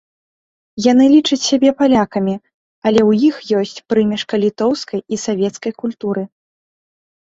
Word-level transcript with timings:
Яны 0.91 1.05
лічаць 1.15 1.47
сябе 1.49 1.69
палякамі, 1.83 2.35
але 2.87 2.99
ў 3.09 3.31
іх 3.31 3.35
ёсць 3.63 3.83
прымешка 3.93 4.35
літоўскай 4.49 4.99
і 5.13 5.25
савецкай 5.29 5.71
культуры. 5.87 6.23